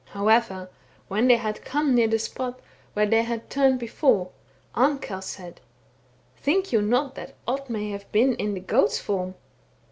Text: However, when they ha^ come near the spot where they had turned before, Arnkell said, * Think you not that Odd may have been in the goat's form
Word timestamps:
However, 0.13 0.71
when 1.09 1.27
they 1.27 1.37
ha^ 1.37 1.63
come 1.63 1.93
near 1.93 2.07
the 2.07 2.17
spot 2.17 2.59
where 2.93 3.05
they 3.05 3.21
had 3.21 3.51
turned 3.51 3.77
before, 3.77 4.31
Arnkell 4.73 5.21
said, 5.21 5.61
* 5.99 6.37
Think 6.41 6.73
you 6.73 6.81
not 6.81 7.13
that 7.13 7.35
Odd 7.47 7.69
may 7.69 7.91
have 7.91 8.11
been 8.11 8.33
in 8.33 8.55
the 8.55 8.61
goat's 8.61 8.97
form 8.97 9.35